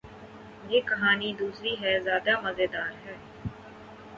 یہ 0.69 0.81
کہانی 0.87 1.31
دوسرے 1.39 1.75
سے 1.81 1.91
زیادو 1.99 2.35
مزیدار 2.43 2.91
ہے 3.05 3.15